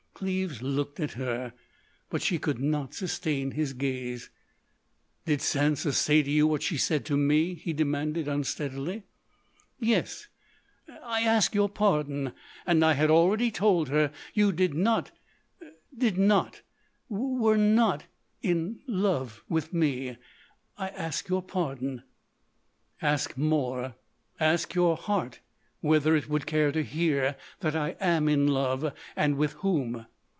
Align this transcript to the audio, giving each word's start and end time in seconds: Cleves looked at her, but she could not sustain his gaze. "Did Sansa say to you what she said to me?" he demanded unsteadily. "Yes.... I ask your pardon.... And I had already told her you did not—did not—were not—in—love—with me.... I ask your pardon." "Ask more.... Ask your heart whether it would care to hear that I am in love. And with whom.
Cleves 0.13 0.61
looked 0.61 0.99
at 0.99 1.13
her, 1.13 1.51
but 2.11 2.21
she 2.21 2.37
could 2.37 2.59
not 2.59 2.93
sustain 2.93 3.49
his 3.49 3.73
gaze. 3.73 4.29
"Did 5.25 5.39
Sansa 5.41 5.91
say 5.93 6.21
to 6.21 6.29
you 6.29 6.45
what 6.45 6.61
she 6.61 6.77
said 6.77 7.05
to 7.05 7.17
me?" 7.17 7.55
he 7.55 7.73
demanded 7.73 8.27
unsteadily. 8.27 9.05
"Yes.... 9.79 10.27
I 11.03 11.21
ask 11.23 11.55
your 11.55 11.69
pardon.... 11.69 12.33
And 12.67 12.85
I 12.85 12.93
had 12.93 13.09
already 13.09 13.49
told 13.49 13.89
her 13.89 14.11
you 14.35 14.51
did 14.51 14.75
not—did 14.75 16.19
not—were 16.19 17.57
not—in—love—with 17.57 19.73
me.... 19.73 20.17
I 20.77 20.89
ask 20.89 21.29
your 21.29 21.41
pardon." 21.41 22.03
"Ask 23.01 23.37
more.... 23.39 23.95
Ask 24.39 24.75
your 24.75 24.97
heart 24.97 25.39
whether 25.79 26.15
it 26.15 26.29
would 26.29 26.45
care 26.45 26.71
to 26.71 26.83
hear 26.83 27.35
that 27.61 27.75
I 27.75 27.95
am 27.99 28.29
in 28.29 28.45
love. 28.45 28.93
And 29.15 29.35
with 29.35 29.53
whom. 29.53 30.05